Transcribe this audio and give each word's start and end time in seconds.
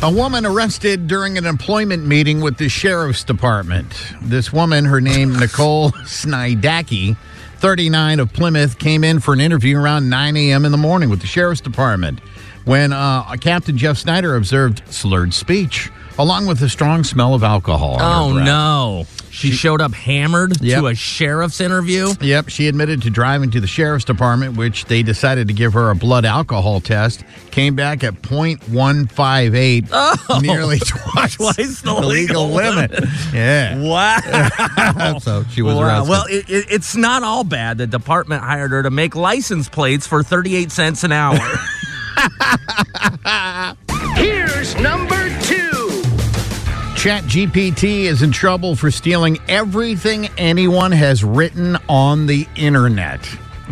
A 0.00 0.12
woman 0.12 0.46
arrested 0.46 1.08
during 1.08 1.38
an 1.38 1.44
employment 1.44 2.06
meeting 2.06 2.40
with 2.40 2.56
the 2.56 2.68
sheriff's 2.68 3.24
department. 3.24 3.92
This 4.22 4.52
woman, 4.52 4.84
her 4.84 5.00
name 5.00 5.32
Nicole 5.40 5.90
Snydacki, 5.90 7.16
39 7.56 8.20
of 8.20 8.32
Plymouth, 8.32 8.78
came 8.78 9.02
in 9.02 9.18
for 9.18 9.34
an 9.34 9.40
interview 9.40 9.76
around 9.76 10.08
9 10.08 10.36
a.m. 10.36 10.64
in 10.64 10.70
the 10.70 10.78
morning 10.78 11.10
with 11.10 11.20
the 11.20 11.26
sheriff's 11.26 11.60
department 11.60 12.20
when 12.64 12.92
uh, 12.92 13.24
Captain 13.40 13.76
Jeff 13.76 13.98
Snyder 13.98 14.36
observed 14.36 14.82
slurred 14.86 15.34
speech 15.34 15.90
along 16.18 16.46
with 16.46 16.58
the 16.58 16.68
strong 16.68 17.04
smell 17.04 17.32
of 17.34 17.42
alcohol. 17.42 17.94
on 17.94 18.00
her 18.00 18.06
Oh 18.06 18.32
breath. 18.34 18.44
no. 18.46 19.06
She, 19.30 19.52
showed 19.52 19.80
up 19.80 19.94
hammered 19.94 20.60
Yep. 20.60 20.80
to 20.80 20.86
a 20.88 20.94
sheriff's 20.96 21.60
interview. 21.60 22.12
Yep, 22.20 22.48
she 22.48 22.66
admitted 22.66 23.02
to 23.02 23.10
driving 23.10 23.52
to 23.52 23.60
the 23.60 23.68
sheriff's 23.68 24.04
department, 24.04 24.56
which 24.56 24.86
they 24.86 25.04
decided 25.04 25.46
to 25.46 25.54
give 25.54 25.74
her 25.74 25.90
a 25.90 25.94
blood 25.94 26.24
alcohol 26.24 26.80
test. 26.80 27.22
Came 27.52 27.76
back 27.76 28.02
at 28.02 28.20
.158, 28.22 30.42
nearly 30.42 30.78
twice, 30.80 31.36
Twice 31.36 31.82
the 31.82 31.94
legal 31.94 32.48
limit. 32.50 32.90
Yeah, 33.32 33.78
Wow. 33.88 35.18
so 35.20 35.44
she 35.52 35.62
was 35.62 35.76
Wow. 35.76 35.82
arrested. 35.86 36.10
Well, 36.10 36.24
it, 36.28 36.50
it, 36.50 36.66
it's 36.70 36.96
not 36.96 37.22
all 37.22 37.44
bad. 37.44 37.78
The 37.78 37.86
department 37.86 38.42
hired 38.42 38.72
her 38.72 38.82
to 38.82 38.90
make 38.90 39.14
license 39.14 39.68
plates 39.68 40.04
for 40.06 40.24
38 40.24 40.72
cents 40.72 41.04
an 41.04 41.12
hour. 41.12 41.38
Here's 44.16 44.74
number 44.80 45.28
two. 46.98 47.08
Chat 47.08 47.24
GPT 47.24 48.04
is 48.04 48.22
in 48.22 48.32
trouble 48.32 48.76
for 48.76 48.90
stealing 48.90 49.38
everything 49.48 50.28
anyone 50.36 50.92
has 50.92 51.24
written 51.24 51.76
on 51.88 52.26
the 52.26 52.46
internet. 52.56 53.20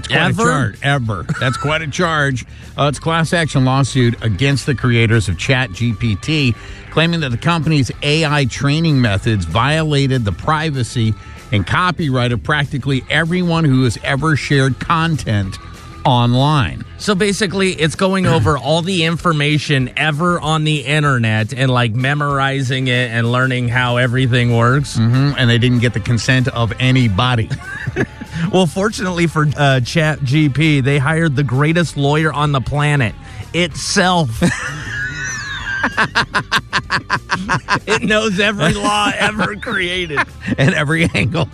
Quite 0.08 0.12
Ever? 0.12 0.42
a 0.42 0.44
charge. 0.44 0.78
Ever. 0.82 1.26
That's 1.40 1.56
quite 1.56 1.82
a 1.82 1.88
charge. 1.88 2.44
Uh, 2.78 2.86
it's 2.88 2.98
a 2.98 3.00
class 3.00 3.32
action 3.32 3.64
lawsuit 3.64 4.22
against 4.24 4.66
the 4.66 4.74
creators 4.74 5.28
of 5.28 5.36
ChatGPT, 5.36 6.54
claiming 6.90 7.20
that 7.20 7.30
the 7.30 7.38
company's 7.38 7.90
AI 8.02 8.44
training 8.46 9.00
methods 9.00 9.44
violated 9.44 10.24
the 10.24 10.32
privacy 10.32 11.14
and 11.52 11.66
copyright 11.66 12.32
of 12.32 12.42
practically 12.42 13.04
everyone 13.10 13.64
who 13.64 13.84
has 13.84 13.98
ever 14.02 14.36
shared 14.36 14.78
content 14.78 15.58
online. 16.06 16.84
so 16.98 17.14
basically, 17.14 17.72
it's 17.72 17.94
going 17.96 18.26
over 18.36 18.56
all 18.56 18.80
the 18.82 19.04
information 19.04 19.90
ever 19.96 20.40
on 20.40 20.64
the 20.64 20.84
internet 20.86 21.52
and 21.52 21.70
like 21.70 21.92
memorizing 21.94 22.88
it 22.88 23.10
and 23.10 23.30
learning 23.32 23.68
how 23.68 23.96
everything 23.96 24.56
works. 24.56 24.96
Mhm, 24.96 25.34
And 25.36 25.50
they 25.50 25.58
didn't 25.58 25.80
get 25.80 25.92
the 25.94 26.00
consent 26.00 26.48
of 26.48 26.72
anybody. 26.80 27.48
Well, 28.52 28.66
fortunately 28.66 29.26
for 29.28 29.46
uh, 29.56 29.80
Chat 29.80 30.20
GP, 30.20 30.84
they 30.84 30.98
hired 30.98 31.36
the 31.36 31.42
greatest 31.42 31.96
lawyer 31.96 32.30
on 32.32 32.52
the 32.52 32.60
planet 32.60 33.14
itself. 33.54 34.28
it 37.86 38.02
knows 38.02 38.38
every 38.38 38.74
law 38.74 39.10
ever 39.16 39.56
created. 39.56 40.18
at 40.58 40.74
every 40.74 41.08
angle. 41.14 41.48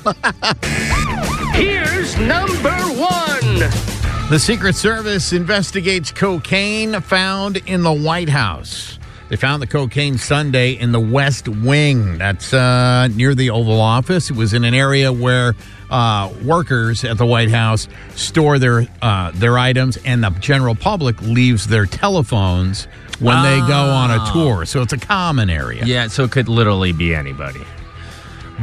Here's 1.53 2.19
number 2.19 2.73
one. 2.73 3.92
The 4.31 4.39
Secret 4.39 4.75
Service 4.75 5.35
investigates 5.35 6.11
cocaine 6.11 6.99
found 7.03 7.59
in 7.67 7.83
the 7.83 7.93
White 7.93 8.31
House. 8.31 8.99
They 9.29 9.37
found 9.37 9.61
the 9.61 9.67
cocaine 9.67 10.17
Sunday 10.17 10.73
in 10.73 10.93
the 10.93 11.01
West 11.01 11.49
Wing. 11.49 12.17
That's 12.17 12.55
uh, 12.55 13.09
near 13.09 13.35
the 13.35 13.51
Oval 13.51 13.79
Office. 13.81 14.31
It 14.31 14.37
was 14.37 14.55
in 14.55 14.65
an 14.65 14.73
area 14.73 15.13
where 15.13 15.55
uh, 15.91 16.33
workers 16.45 17.05
at 17.05 17.19
the 17.19 17.27
White 17.27 17.51
House 17.51 17.89
store 18.15 18.59
their 18.59 18.87
uh, 19.03 19.33
their 19.35 19.59
items, 19.59 19.99
and 19.99 20.25
the 20.25 20.31
general 20.41 20.75
public 20.75 21.21
leaves 21.21 21.67
their 21.67 21.85
telephones 21.85 22.85
when 23.21 23.43
they 23.43 23.59
go 23.69 23.75
on 23.75 24.11
a 24.11 24.33
tour. 24.33 24.65
So 24.65 24.81
it's 24.81 24.95
a 24.95 24.99
common 24.99 25.51
area. 25.51 25.85
Yeah, 25.85 26.09
so 26.09 26.25
it 26.25 26.31
could 26.33 26.49
literally 26.49 26.93
be 26.93 27.15
anybody. 27.15 27.63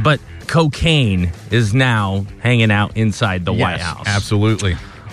But 0.02 0.20
cocaine 0.48 1.30
is 1.52 1.72
now 1.74 2.26
hanging 2.40 2.72
out 2.72 2.96
inside 2.96 3.44
the 3.44 3.52
White 3.52 3.80
House. 3.80 4.06
Absolutely. 4.08 4.76